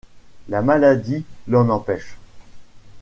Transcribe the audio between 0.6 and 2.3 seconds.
maladie l'en empêche.